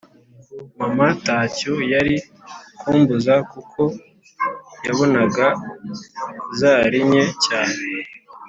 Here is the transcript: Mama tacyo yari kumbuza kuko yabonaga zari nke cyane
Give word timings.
Mama 0.77 1.07
tacyo 1.25 1.73
yari 1.93 2.15
kumbuza 2.79 3.33
kuko 3.51 3.81
yabonaga 4.87 5.45
zari 6.59 6.99
nke 7.09 7.23
cyane 7.45 7.75